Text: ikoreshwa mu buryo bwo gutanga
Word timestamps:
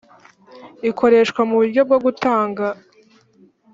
ikoreshwa 0.89 1.41
mu 1.47 1.55
buryo 1.59 1.81
bwo 1.87 1.97
gutanga 2.05 2.65